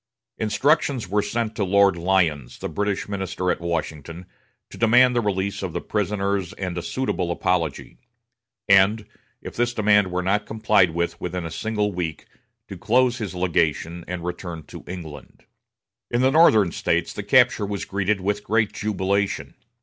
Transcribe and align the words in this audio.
Instructions 0.39 1.07
were 1.07 1.21
sent 1.21 1.55
to 1.55 1.63
Lord 1.63 1.95
Lyons, 1.95 2.57
the 2.57 2.67
British 2.67 3.07
minister 3.07 3.51
at 3.51 3.61
Washington, 3.61 4.25
to 4.71 4.77
demand 4.79 5.15
the 5.15 5.21
release 5.21 5.61
of 5.61 5.73
the 5.73 5.79
prisoners 5.79 6.53
and 6.53 6.75
a 6.75 6.81
suitable 6.81 7.29
apology; 7.29 7.99
and, 8.67 9.05
if 9.43 9.55
this 9.55 9.75
demand 9.75 10.11
were 10.11 10.23
not 10.23 10.47
complied 10.47 10.89
with 10.89 11.21
within 11.21 11.45
a 11.45 11.51
single 11.51 11.91
week, 11.91 12.25
to 12.67 12.79
close 12.79 13.19
his 13.19 13.35
legation 13.35 14.03
and 14.07 14.23
return 14.25 14.63
to 14.63 14.83
England. 14.87 15.45
In 16.09 16.21
the 16.21 16.31
Northern 16.31 16.71
States 16.71 17.13
the 17.13 17.21
capture 17.21 17.67
was 17.67 17.85
greeted 17.85 18.19
with 18.21 18.43
great 18.43 18.73
jubilation. 18.73 19.53